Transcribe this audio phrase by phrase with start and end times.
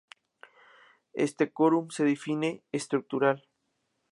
[1.27, 3.47] Este quórum se define como "estructural".